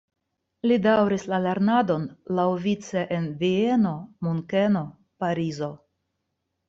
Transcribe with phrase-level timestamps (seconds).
[0.69, 2.07] Li daŭris la lernadon
[2.39, 3.95] laŭvice en Vieno,
[4.29, 4.83] Munkeno,
[5.25, 5.71] Parizo.